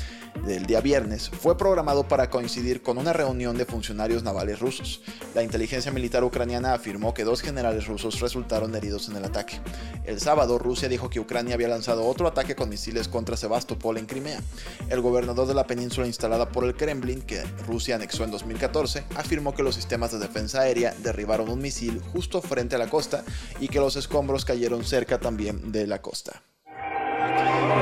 del 0.45 0.67
día 0.67 0.81
viernes 0.81 1.29
fue 1.31 1.57
programado 1.57 2.07
para 2.07 2.31
coincidir 2.31 2.83
con 2.83 2.99
una 2.99 3.13
reunión 3.13 3.57
de 3.57 3.65
funcionarios 3.65 4.23
navales 4.23 4.61
rusos. 4.61 5.03
La 5.35 5.43
inteligencia 5.43 5.91
militar 5.91 6.23
ucraniana 6.25 6.75
afirmó 6.75 7.15
que 7.15 7.25
dos 7.25 7.41
generales 7.41 7.87
rusos 7.87 8.21
resultaron 8.21 8.75
heridos 8.75 9.09
en 9.09 9.17
el 9.17 9.25
ataque. 9.25 9.61
El 10.05 10.21
sábado, 10.21 10.59
Rusia 10.59 10.89
dijo 10.89 11.11
que 11.11 11.21
Ucrania 11.21 11.55
había 11.55 11.69
lanzado 11.69 12.07
otro 12.07 12.29
ataque 12.29 12.55
con 12.55 12.69
misiles 12.69 13.09
contra 13.09 13.37
Sebastopol 13.37 13.99
en 13.99 14.07
Crimea. 14.07 14.41
El 14.89 15.01
gobernador 15.01 15.49
de 15.49 15.55
la 15.55 15.67
península 15.67 16.07
instalada 16.07 16.51
por 16.51 16.65
el 16.65 16.77
Kremlin, 16.77 17.23
que 17.23 17.43
Rusia 17.67 17.97
anexó 17.97 18.25
en 18.25 18.31
2014, 18.31 19.05
afirmó 19.17 19.55
que 19.57 19.63
los 19.63 19.75
sistemas 19.75 20.13
de 20.13 20.19
defensa 20.19 20.61
aérea 20.61 20.95
derribaron 21.03 21.49
un 21.49 21.61
misil 21.61 22.01
justo 22.13 22.43
frente 22.43 22.77
a 22.77 22.79
la 22.79 22.89
costa 22.89 23.25
y 23.59 23.69
que 23.69 23.81
los 23.81 23.97
escombros 23.97 24.45
cayeron 24.45 24.85
cerca 24.85 25.19
también 25.19 25.73
de 25.73 25.87
la 25.87 26.03
costa. 26.03 26.43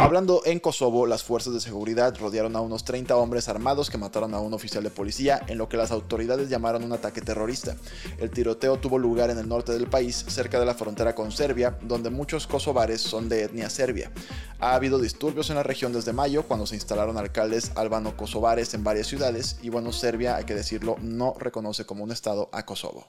Hablando 0.00 0.42
en 0.44 0.60
Kosovo, 0.60 1.06
las 1.06 1.22
fuerzas 1.22 1.54
de 1.54 1.60
seguridad 1.60 2.14
rodearon 2.18 2.56
a 2.56 2.60
unos 2.60 2.84
30 2.84 3.16
hombres 3.16 3.48
armados 3.48 3.90
que 3.90 3.96
mataron 3.96 4.34
a 4.34 4.40
un 4.40 4.52
oficial 4.52 4.82
de 4.82 4.90
policía 4.90 5.40
en 5.46 5.56
lo 5.56 5.68
que 5.68 5.76
las 5.76 5.90
autoridades 5.92 6.48
llamaron 6.50 6.84
un 6.84 6.92
ataque 6.92 7.20
terrorista. 7.20 7.76
El 8.18 8.30
tiroteo 8.30 8.76
tuvo 8.78 8.98
lugar 8.98 9.30
en 9.30 9.38
el 9.38 9.48
norte 9.48 9.72
del 9.72 9.86
país, 9.86 10.24
cerca 10.28 10.60
de 10.60 10.66
la 10.66 10.74
frontera 10.74 11.14
con 11.14 11.32
Serbia, 11.32 11.78
donde 11.82 12.10
muchos 12.10 12.46
kosovares 12.46 13.00
son 13.00 13.28
de 13.28 13.44
etnia 13.44 13.70
serbia. 13.70 14.10
Ha 14.58 14.74
habido 14.74 14.98
disturbios 14.98 15.48
en 15.50 15.56
la 15.56 15.62
región 15.62 15.92
desde 15.92 16.12
mayo, 16.12 16.42
cuando 16.42 16.66
se 16.66 16.74
instalaron 16.74 17.16
alcaldes 17.16 17.72
albano-kosovares 17.74 18.74
en 18.74 18.84
varias 18.84 19.06
ciudades, 19.06 19.58
y 19.62 19.70
bueno, 19.70 19.92
Serbia, 19.92 20.36
hay 20.36 20.44
que 20.44 20.54
decirlo, 20.54 20.96
no 21.00 21.34
reconoce 21.38 21.86
como 21.86 22.04
un 22.04 22.12
estado 22.12 22.50
a 22.52 22.66
Kosovo. 22.66 23.06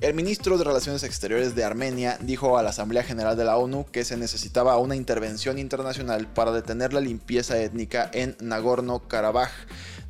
El 0.00 0.14
ministro 0.14 0.58
de 0.58 0.64
Relaciones 0.64 1.02
Exteriores 1.02 1.54
de 1.54 1.64
Armenia 1.64 2.18
dijo 2.20 2.58
a 2.58 2.62
la 2.62 2.70
Asamblea 2.70 3.02
General 3.02 3.36
de 3.36 3.44
la 3.44 3.56
ONU 3.56 3.86
que 3.90 4.04
se 4.04 4.16
necesitaba 4.16 4.76
una 4.78 4.94
intervención 4.96 5.58
internacional 5.58 6.26
para 6.26 6.52
detener 6.52 6.92
la 6.92 7.00
limpieza 7.00 7.58
étnica 7.58 8.10
en 8.12 8.36
Nagorno-Karabaj 8.38 9.50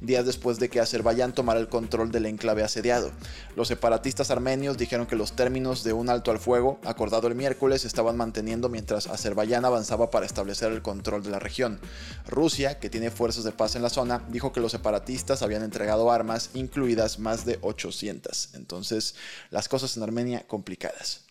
días 0.01 0.27
después 0.27 0.59
de 0.59 0.69
que 0.69 0.81
Azerbaiyán 0.81 1.35
tomara 1.35 1.61
el 1.61 1.69
control 1.69 2.11
del 2.11 2.27
enclave 2.27 2.63
asediado. 2.63 3.11
Los 3.55 3.69
separatistas 3.69 4.31
armenios 4.31 4.77
dijeron 4.77 5.07
que 5.07 5.17
los 5.17 5.33
términos 5.33 5.85
de 5.85 5.93
un 5.93 6.11
alto 6.11 6.31
al 6.31 6.39
fuego, 6.39 6.79
acordado 6.85 7.29
el 7.29 7.35
miércoles, 7.35 7.85
estaban 7.85 8.17
manteniendo 8.17 8.69
mientras 8.69 9.07
Azerbaiyán 9.07 9.65
avanzaba 9.65 10.11
para 10.11 10.27
establecer 10.27 10.73
el 10.73 10.83
control 10.83 11.23
de 11.23 11.31
la 11.31 11.39
región. 11.39 11.81
Rusia, 12.29 12.79
que 12.79 12.91
tiene 12.91 13.11
fuerzas 13.11 13.45
de 13.45 13.53
paz 13.53 13.77
en 13.77 13.83
la 13.83 13.91
zona, 13.91 14.23
dijo 14.29 14.53
que 14.53 14.61
los 14.61 14.73
separatistas 14.73 15.43
habían 15.43 15.63
entregado 15.63 16.11
armas, 16.11 16.51
incluidas 16.55 17.19
más 17.19 17.45
de 17.45 17.59
800. 17.63 18.55
Entonces, 18.55 19.15
las 19.51 19.69
cosas 19.69 19.97
en 19.97 20.03
Armenia 20.03 20.47
complicadas. 20.47 21.26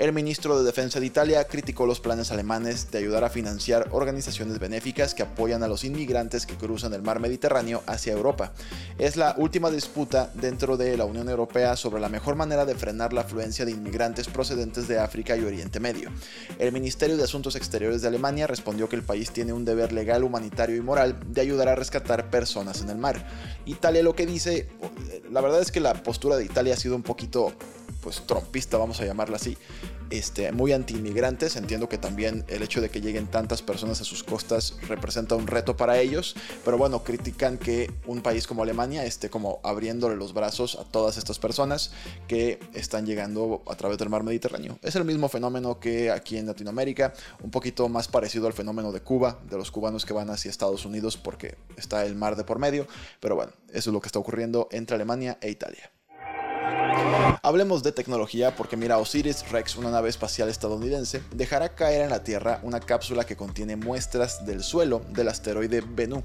El 0.00 0.12
ministro 0.12 0.58
de 0.58 0.64
Defensa 0.64 0.98
de 0.98 1.06
Italia 1.06 1.44
criticó 1.44 1.84
los 1.84 2.00
planes 2.00 2.30
alemanes 2.32 2.90
de 2.90 2.98
ayudar 2.98 3.22
a 3.22 3.28
financiar 3.28 3.88
organizaciones 3.90 4.58
benéficas 4.58 5.14
que 5.14 5.22
apoyan 5.22 5.62
a 5.62 5.68
los 5.68 5.84
inmigrantes 5.84 6.46
que 6.46 6.54
cruzan 6.54 6.94
el 6.94 7.02
mar 7.02 7.20
Mediterráneo 7.20 7.82
hacia 7.86 8.14
Europa. 8.14 8.52
Es 8.98 9.16
la 9.16 9.34
última 9.36 9.70
disputa 9.70 10.30
dentro 10.34 10.76
de 10.76 10.96
la 10.96 11.04
Unión 11.04 11.28
Europea 11.28 11.76
sobre 11.76 12.00
la 12.00 12.08
mejor 12.08 12.34
manera 12.34 12.64
de 12.64 12.74
frenar 12.74 13.12
la 13.12 13.20
afluencia 13.20 13.64
de 13.64 13.72
inmigrantes 13.72 14.26
procedentes 14.28 14.88
de 14.88 14.98
África 14.98 15.36
y 15.36 15.44
Oriente 15.44 15.80
Medio. 15.80 16.10
El 16.58 16.72
Ministerio 16.72 17.16
de 17.16 17.24
Asuntos 17.24 17.54
Exteriores 17.54 18.00
de 18.00 18.08
Alemania 18.08 18.46
respondió 18.46 18.88
que 18.88 18.96
el 18.96 19.02
país 19.02 19.30
tiene 19.30 19.52
un 19.52 19.64
deber 19.64 19.92
legal, 19.92 20.24
humanitario 20.24 20.76
y 20.76 20.80
moral 20.80 21.18
de 21.26 21.40
ayudar 21.42 21.68
a 21.68 21.74
rescatar 21.74 22.30
personas 22.30 22.80
en 22.80 22.90
el 22.90 22.96
mar. 22.96 23.26
Italia 23.66 24.02
lo 24.02 24.14
que 24.14 24.26
dice, 24.26 24.68
la 25.30 25.40
verdad 25.40 25.60
es 25.60 25.70
que 25.70 25.80
la 25.80 25.92
postura 25.92 26.36
de 26.36 26.44
Italia 26.44 26.74
ha 26.74 26.78
sido 26.78 26.96
un 26.96 27.02
poquito 27.02 27.52
pues 28.02 28.26
trompista, 28.26 28.78
vamos 28.78 29.00
a 29.00 29.04
llamarla 29.04 29.36
así, 29.36 29.56
este, 30.10 30.52
muy 30.52 30.72
anti-inmigrantes. 30.72 31.56
Entiendo 31.56 31.88
que 31.88 31.98
también 31.98 32.44
el 32.48 32.62
hecho 32.62 32.80
de 32.80 32.90
que 32.90 33.00
lleguen 33.00 33.26
tantas 33.26 33.62
personas 33.62 34.00
a 34.00 34.04
sus 34.04 34.22
costas 34.22 34.76
representa 34.88 35.34
un 35.34 35.46
reto 35.46 35.76
para 35.76 35.98
ellos, 35.98 36.34
pero 36.64 36.78
bueno, 36.78 37.02
critican 37.04 37.58
que 37.58 37.90
un 38.06 38.22
país 38.22 38.46
como 38.46 38.62
Alemania 38.62 39.04
esté 39.04 39.30
como 39.30 39.60
abriéndole 39.62 40.16
los 40.16 40.34
brazos 40.34 40.76
a 40.76 40.84
todas 40.84 41.16
estas 41.16 41.38
personas 41.38 41.92
que 42.28 42.60
están 42.74 43.06
llegando 43.06 43.62
a 43.66 43.76
través 43.76 43.98
del 43.98 44.08
mar 44.08 44.22
Mediterráneo. 44.22 44.78
Es 44.82 44.96
el 44.96 45.04
mismo 45.04 45.28
fenómeno 45.28 45.78
que 45.78 46.10
aquí 46.10 46.36
en 46.36 46.46
Latinoamérica, 46.46 47.14
un 47.42 47.50
poquito 47.50 47.88
más 47.88 48.08
parecido 48.08 48.46
al 48.46 48.52
fenómeno 48.52 48.92
de 48.92 49.00
Cuba, 49.00 49.38
de 49.48 49.56
los 49.56 49.70
cubanos 49.70 50.04
que 50.04 50.12
van 50.12 50.30
hacia 50.30 50.50
Estados 50.50 50.84
Unidos 50.84 51.16
porque 51.16 51.56
está 51.76 52.04
el 52.04 52.14
mar 52.14 52.36
de 52.36 52.44
por 52.44 52.58
medio, 52.58 52.86
pero 53.20 53.36
bueno, 53.36 53.52
eso 53.68 53.90
es 53.90 53.94
lo 53.94 54.00
que 54.00 54.08
está 54.08 54.18
ocurriendo 54.18 54.68
entre 54.72 54.96
Alemania 54.96 55.38
e 55.40 55.50
Italia. 55.50 55.90
Hablemos 57.42 57.82
de 57.82 57.92
tecnología 57.92 58.54
porque 58.54 58.76
mira, 58.76 58.98
Osiris 58.98 59.50
Rex, 59.50 59.76
una 59.76 59.90
nave 59.90 60.10
espacial 60.10 60.48
estadounidense, 60.48 61.22
dejará 61.34 61.74
caer 61.74 62.02
en 62.02 62.10
la 62.10 62.22
Tierra 62.22 62.60
una 62.62 62.80
cápsula 62.80 63.24
que 63.24 63.36
contiene 63.36 63.76
muestras 63.76 64.44
del 64.44 64.62
suelo 64.62 65.00
del 65.08 65.28
asteroide 65.28 65.80
Bennu. 65.80 66.22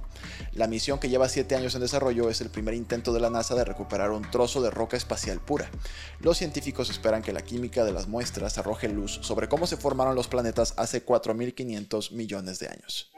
La 0.51 0.67
misión 0.67 0.99
que 0.99 1.09
lleva 1.09 1.29
7 1.29 1.55
años 1.55 1.73
en 1.73 1.81
desarrollo 1.81 2.29
es 2.29 2.41
el 2.41 2.49
primer 2.49 2.73
intento 2.73 3.13
de 3.13 3.21
la 3.21 3.29
NASA 3.29 3.55
de 3.55 3.63
recuperar 3.63 4.11
un 4.11 4.29
trozo 4.29 4.61
de 4.61 4.71
roca 4.71 4.97
espacial 4.97 5.39
pura. 5.39 5.69
Los 6.19 6.37
científicos 6.37 6.89
esperan 6.89 7.21
que 7.23 7.33
la 7.33 7.41
química 7.41 7.85
de 7.85 7.93
las 7.93 8.07
muestras 8.07 8.57
arroje 8.57 8.89
luz 8.89 9.19
sobre 9.21 9.47
cómo 9.47 9.67
se 9.67 9.77
formaron 9.77 10.15
los 10.15 10.27
planetas 10.27 10.73
hace 10.77 11.05
4.500 11.05 12.11
millones 12.11 12.59
de 12.59 12.67
años. 12.67 13.11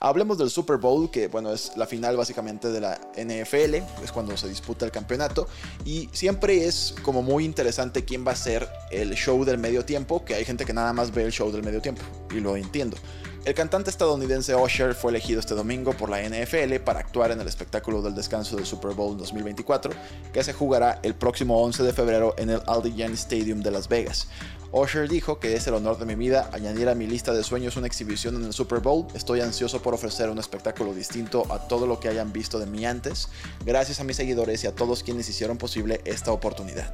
Hablemos 0.00 0.36
del 0.36 0.50
Super 0.50 0.76
Bowl, 0.76 1.10
que 1.10 1.28
bueno, 1.28 1.52
es 1.52 1.72
la 1.76 1.86
final 1.86 2.16
básicamente 2.16 2.68
de 2.68 2.80
la 2.80 3.00
NFL, 3.16 3.74
es 4.04 4.12
cuando 4.12 4.36
se 4.36 4.48
disputa 4.48 4.84
el 4.84 4.90
campeonato, 4.90 5.48
y 5.84 6.08
siempre 6.12 6.66
es 6.66 6.94
como 7.02 7.22
muy 7.22 7.44
interesante 7.44 8.04
quién 8.04 8.26
va 8.26 8.32
a 8.32 8.36
ser 8.36 8.68
el 8.90 9.14
show 9.14 9.44
del 9.44 9.58
medio 9.58 9.84
tiempo, 9.84 10.24
que 10.24 10.34
hay 10.34 10.44
gente 10.44 10.64
que 10.64 10.72
nada 10.72 10.92
más 10.92 11.12
ve 11.12 11.24
el 11.24 11.32
show 11.32 11.50
del 11.50 11.62
medio 11.62 11.80
tiempo, 11.80 12.02
y 12.30 12.40
lo 12.40 12.56
entiendo. 12.56 12.96
El 13.44 13.52
cantante 13.52 13.90
estadounidense 13.90 14.54
Usher 14.54 14.94
fue 14.94 15.10
elegido 15.10 15.38
este 15.38 15.54
domingo 15.54 15.92
por 15.92 16.08
la 16.08 16.22
NFL 16.22 16.76
para 16.82 17.00
actuar 17.00 17.30
en 17.30 17.42
el 17.42 17.46
espectáculo 17.46 18.00
del 18.00 18.14
descanso 18.14 18.56
del 18.56 18.64
Super 18.64 18.94
Bowl 18.94 19.18
2024, 19.18 19.92
que 20.32 20.42
se 20.42 20.54
jugará 20.54 20.98
el 21.02 21.14
próximo 21.14 21.62
11 21.62 21.82
de 21.82 21.92
febrero 21.92 22.34
en 22.38 22.48
el 22.48 22.62
Allegiant 22.66 23.14
Stadium 23.14 23.60
de 23.60 23.70
Las 23.70 23.86
Vegas. 23.86 24.28
Usher 24.76 25.08
dijo 25.08 25.38
que 25.38 25.54
es 25.54 25.68
el 25.68 25.74
honor 25.74 25.98
de 25.98 26.04
mi 26.04 26.16
vida 26.16 26.50
añadir 26.52 26.88
a 26.88 26.96
mi 26.96 27.06
lista 27.06 27.32
de 27.32 27.44
sueños 27.44 27.76
una 27.76 27.86
exhibición 27.86 28.34
en 28.34 28.44
el 28.44 28.52
Super 28.52 28.80
Bowl. 28.80 29.06
Estoy 29.14 29.40
ansioso 29.40 29.80
por 29.80 29.94
ofrecer 29.94 30.28
un 30.30 30.40
espectáculo 30.40 30.92
distinto 30.92 31.46
a 31.52 31.68
todo 31.68 31.86
lo 31.86 32.00
que 32.00 32.08
hayan 32.08 32.32
visto 32.32 32.58
de 32.58 32.66
mí 32.66 32.84
antes, 32.84 33.28
gracias 33.64 34.00
a 34.00 34.04
mis 34.04 34.16
seguidores 34.16 34.64
y 34.64 34.66
a 34.66 34.74
todos 34.74 35.04
quienes 35.04 35.28
hicieron 35.28 35.58
posible 35.58 36.00
esta 36.04 36.32
oportunidad. 36.32 36.92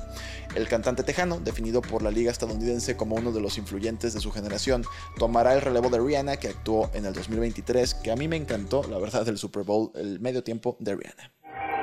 El 0.55 0.69
cantante 0.69 1.05
tejano, 1.05 1.41
definido 1.41 1.81
por 1.81 2.03
la 2.03 2.11
liga 2.11 2.31
estadounidense 2.31 2.99
como 2.99 3.17
uno 3.17 3.33
de 3.33 3.41
los 3.41 3.57
influyentes 3.57 4.13
de 4.13 4.21
su 4.21 4.31
generación, 4.31 4.85
tomará 5.19 5.55
el 5.55 5.63
relevo 5.63 5.89
de 5.89 6.01
Rihanna 6.01 6.37
que 6.37 6.49
actuó 6.49 6.91
en 6.93 7.07
el 7.07 7.15
2023, 7.15 7.95
que 7.95 8.11
a 8.11 8.17
mí 8.17 8.29
me 8.29 8.37
encantó, 8.37 8.85
la 8.91 8.99
verdad, 8.99 9.25
del 9.25 9.39
Super 9.39 9.63
Bowl, 9.63 9.91
el 9.95 10.21
medio 10.21 10.45
tiempo 10.45 10.77
de 10.81 10.97
Rihanna. 10.97 11.80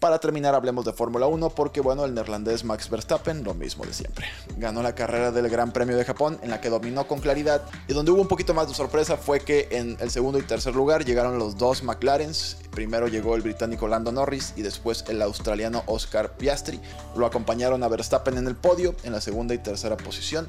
Para 0.00 0.18
terminar, 0.18 0.54
hablemos 0.54 0.84
de 0.84 0.92
Fórmula 0.92 1.26
1 1.26 1.50
porque, 1.50 1.80
bueno, 1.80 2.04
el 2.04 2.14
neerlandés 2.14 2.64
Max 2.64 2.88
Verstappen, 2.88 3.44
lo 3.44 3.54
mismo 3.54 3.84
de 3.84 3.92
siempre. 3.92 4.26
Ganó 4.56 4.82
la 4.82 4.94
carrera 4.94 5.32
del 5.32 5.48
Gran 5.48 5.72
Premio 5.72 5.96
de 5.96 6.04
Japón 6.04 6.38
en 6.42 6.50
la 6.50 6.60
que 6.60 6.70
dominó 6.70 7.06
con 7.06 7.20
claridad 7.20 7.62
y 7.88 7.92
donde 7.92 8.12
hubo 8.12 8.20
un 8.20 8.28
poquito 8.28 8.54
más 8.54 8.68
de 8.68 8.74
sorpresa 8.74 9.16
fue 9.16 9.40
que 9.40 9.68
en 9.70 9.96
el 10.00 10.10
segundo 10.10 10.38
y 10.38 10.42
tercer 10.42 10.74
lugar 10.74 11.04
llegaron 11.04 11.38
los 11.38 11.56
dos 11.56 11.82
McLarens. 11.82 12.56
Primero 12.70 13.08
llegó 13.08 13.34
el 13.34 13.42
británico 13.42 13.88
Lando 13.88 14.12
Norris 14.12 14.54
y 14.56 14.62
después 14.62 15.04
el 15.08 15.20
australiano 15.20 15.82
Oscar 15.86 16.36
Piastri. 16.36 16.80
Lo 17.16 17.26
acompañaron 17.26 17.82
a 17.82 17.88
Verstappen 17.88 18.38
en 18.38 18.46
el 18.46 18.56
podio 18.56 18.94
en 19.02 19.12
la 19.12 19.20
segunda 19.20 19.54
y 19.54 19.58
tercera 19.58 19.96
posición. 19.96 20.46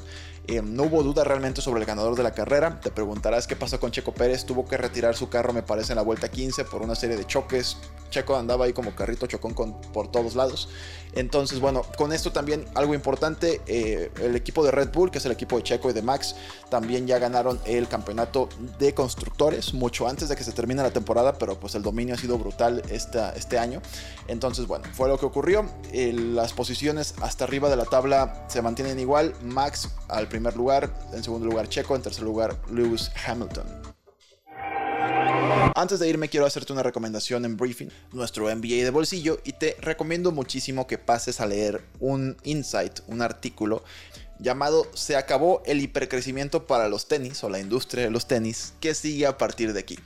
Eh, 0.49 0.63
no 0.63 0.83
hubo 0.83 1.03
duda 1.03 1.23
realmente 1.23 1.61
sobre 1.61 1.79
el 1.81 1.85
ganador 1.85 2.15
de 2.15 2.23
la 2.23 2.31
carrera. 2.31 2.79
Te 2.81 2.89
preguntarás 2.89 3.45
qué 3.45 3.55
pasó 3.55 3.79
con 3.79 3.91
Checo 3.91 4.13
Pérez. 4.13 4.45
Tuvo 4.45 4.67
que 4.67 4.77
retirar 4.77 5.15
su 5.15 5.29
carro, 5.29 5.53
me 5.53 5.61
parece, 5.61 5.91
en 5.91 5.97
la 5.97 6.01
vuelta 6.01 6.29
15 6.29 6.65
por 6.65 6.81
una 6.81 6.95
serie 6.95 7.17
de 7.17 7.27
choques. 7.27 7.77
Checo 8.09 8.35
andaba 8.35 8.65
ahí 8.65 8.73
como 8.73 8.95
carrito 8.95 9.18
chocón 9.27 9.53
por 9.93 10.11
todos 10.11 10.35
lados. 10.35 10.69
Entonces, 11.13 11.59
bueno, 11.59 11.81
con 11.97 12.13
esto 12.13 12.31
también 12.31 12.65
algo 12.75 12.93
importante, 12.93 13.61
eh, 13.65 14.11
el 14.21 14.35
equipo 14.35 14.63
de 14.63 14.71
Red 14.71 14.89
Bull, 14.91 15.09
que 15.09 15.17
es 15.17 15.25
el 15.25 15.31
equipo 15.31 15.57
de 15.57 15.63
Checo 15.63 15.89
y 15.89 15.93
de 15.93 16.01
Max, 16.01 16.35
también 16.69 17.07
ya 17.07 17.17
ganaron 17.17 17.59
el 17.65 17.87
campeonato 17.87 18.47
de 18.77 18.93
constructores 18.93 19.73
mucho 19.73 20.07
antes 20.07 20.29
de 20.29 20.35
que 20.35 20.43
se 20.43 20.51
termine 20.51 20.83
la 20.83 20.91
temporada, 20.91 21.37
pero 21.37 21.59
pues 21.59 21.73
el 21.75 21.81
dominio 21.81 22.13
ha 22.13 22.17
sido 22.17 22.37
brutal 22.37 22.83
este 22.89 23.57
año. 23.57 23.81
Entonces, 24.27 24.67
bueno, 24.67 24.85
fue 24.93 25.07
lo 25.07 25.17
que 25.17 25.25
ocurrió. 25.25 25.65
las 25.91 26.53
posiciones 26.53 27.15
hasta 27.21 27.45
arriba 27.45 27.69
de 27.69 27.75
la 27.75 27.85
tabla 27.85 28.45
se 28.47 28.61
mantienen 28.61 28.99
igual. 28.99 29.33
Max 29.43 29.89
al 30.07 30.27
primer 30.27 30.55
lugar, 30.55 30.93
en 31.13 31.23
segundo 31.23 31.47
lugar 31.47 31.69
Checo, 31.69 31.95
en 31.95 32.01
tercer 32.01 32.23
lugar 32.23 32.55
Lewis 32.71 33.11
Hamilton. 33.25 33.88
Antes 35.75 35.99
de 35.99 36.09
irme 36.09 36.29
quiero 36.29 36.45
hacerte 36.45 36.73
una 36.73 36.83
recomendación 36.83 37.45
en 37.45 37.57
Briefing, 37.57 37.89
nuestro 38.11 38.53
MBA 38.53 38.83
de 38.83 38.89
bolsillo, 38.89 39.39
y 39.43 39.53
te 39.53 39.77
recomiendo 39.81 40.31
muchísimo 40.31 40.87
que 40.87 40.97
pases 40.97 41.39
a 41.39 41.47
leer 41.47 41.83
un 41.99 42.37
insight, 42.43 42.99
un 43.07 43.21
artículo 43.21 43.83
llamado 44.39 44.87
Se 44.93 45.15
acabó 45.15 45.61
el 45.65 45.81
hipercrecimiento 45.81 46.65
para 46.65 46.87
los 46.87 47.07
tenis 47.07 47.43
o 47.43 47.49
la 47.49 47.59
industria 47.59 48.03
de 48.03 48.09
los 48.11 48.27
tenis, 48.27 48.73
que 48.79 48.93
sigue 48.93 49.25
a 49.25 49.37
partir 49.37 49.73
de 49.73 49.79
aquí. 49.79 49.99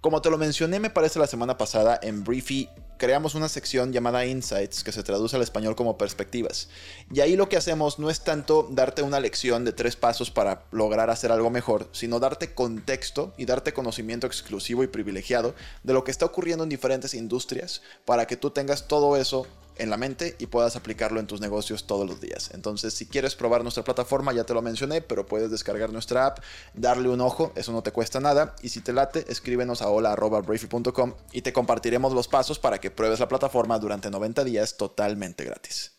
Como 0.00 0.22
te 0.22 0.30
lo 0.30 0.38
mencioné 0.38 0.80
me 0.80 0.90
parece 0.90 1.18
la 1.18 1.26
semana 1.26 1.56
pasada 1.56 1.98
en 2.02 2.22
Briefy 2.22 2.68
creamos 2.98 3.34
una 3.34 3.48
sección 3.48 3.92
llamada 3.92 4.26
Insights 4.26 4.82
que 4.84 4.92
se 4.92 5.02
traduce 5.02 5.36
al 5.36 5.42
español 5.42 5.76
como 5.76 5.98
perspectivas. 5.98 6.68
Y 7.12 7.20
ahí 7.20 7.36
lo 7.36 7.48
que 7.48 7.56
hacemos 7.56 7.98
no 7.98 8.10
es 8.10 8.20
tanto 8.20 8.68
darte 8.70 9.02
una 9.02 9.20
lección 9.20 9.64
de 9.64 9.72
tres 9.72 9.96
pasos 9.96 10.30
para 10.30 10.64
lograr 10.70 11.10
hacer 11.10 11.32
algo 11.32 11.50
mejor, 11.50 11.88
sino 11.92 12.20
darte 12.20 12.54
contexto 12.54 13.32
y 13.36 13.44
darte 13.44 13.72
conocimiento 13.72 14.26
exclusivo 14.26 14.82
y 14.82 14.88
privilegiado 14.88 15.54
de 15.82 15.92
lo 15.92 16.04
que 16.04 16.10
está 16.10 16.26
ocurriendo 16.26 16.64
en 16.64 16.70
diferentes 16.70 17.14
industrias 17.14 17.82
para 18.04 18.26
que 18.26 18.36
tú 18.36 18.50
tengas 18.50 18.88
todo 18.88 19.16
eso 19.16 19.46
en 19.78 19.90
la 19.90 19.96
mente 19.96 20.36
y 20.38 20.46
puedas 20.46 20.76
aplicarlo 20.76 21.20
en 21.20 21.26
tus 21.26 21.40
negocios 21.40 21.86
todos 21.86 22.08
los 22.08 22.20
días. 22.20 22.50
Entonces, 22.52 22.94
si 22.94 23.06
quieres 23.06 23.34
probar 23.34 23.62
nuestra 23.62 23.84
plataforma, 23.84 24.32
ya 24.32 24.44
te 24.44 24.54
lo 24.54 24.62
mencioné, 24.62 25.02
pero 25.02 25.26
puedes 25.26 25.50
descargar 25.50 25.92
nuestra 25.92 26.26
app, 26.26 26.38
darle 26.74 27.08
un 27.08 27.20
ojo, 27.20 27.52
eso 27.54 27.72
no 27.72 27.82
te 27.82 27.92
cuesta 27.92 28.20
nada. 28.20 28.54
Y 28.62 28.70
si 28.70 28.80
te 28.80 28.92
late, 28.92 29.24
escríbenos 29.28 29.82
a 29.82 29.88
hola.briefy.com 29.88 31.14
y 31.32 31.42
te 31.42 31.52
compartiremos 31.52 32.12
los 32.12 32.28
pasos 32.28 32.58
para 32.58 32.78
que 32.78 32.90
pruebes 32.90 33.20
la 33.20 33.28
plataforma 33.28 33.78
durante 33.78 34.10
90 34.10 34.44
días 34.44 34.76
totalmente 34.76 35.44
gratis. 35.44 35.92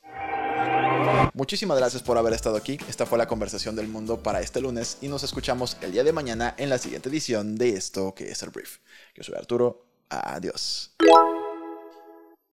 Muchísimas 1.33 1.77
gracias 1.77 2.03
por 2.03 2.17
haber 2.17 2.33
estado 2.33 2.57
aquí. 2.57 2.77
Esta 2.89 3.05
fue 3.05 3.17
la 3.17 3.27
conversación 3.27 3.75
del 3.75 3.87
mundo 3.87 4.21
para 4.23 4.41
este 4.41 4.61
lunes 4.61 4.97
y 5.01 5.07
nos 5.07 5.23
escuchamos 5.23 5.77
el 5.81 5.91
día 5.91 6.03
de 6.03 6.13
mañana 6.13 6.55
en 6.57 6.69
la 6.69 6.77
siguiente 6.77 7.09
edición 7.09 7.55
de 7.55 7.69
esto 7.69 8.13
que 8.15 8.31
es 8.31 8.41
el 8.43 8.49
brief. 8.49 8.79
Yo 9.15 9.23
soy 9.23 9.35
Arturo. 9.35 9.85
Adiós. 10.09 10.95